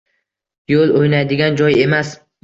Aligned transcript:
Yo‘l– 0.71 0.93
o‘ynaydigan 1.01 1.57
joy 1.59 1.77
emas. 1.83 2.15